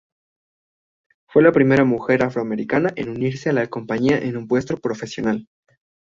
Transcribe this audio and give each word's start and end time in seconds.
Fue 1.27 1.43
la 1.43 1.51
primera 1.51 1.83
mujer 1.85 2.23
afroamericana 2.23 2.91
en 2.95 3.09
unirse 3.11 3.51
a 3.51 3.53
la 3.53 3.67
compañía 3.67 4.17
en 4.17 4.35
un 4.35 4.47
puesto 4.47 4.77
profesional. 4.77 5.47